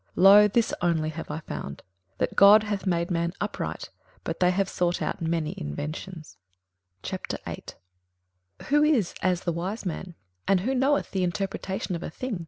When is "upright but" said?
3.39-4.39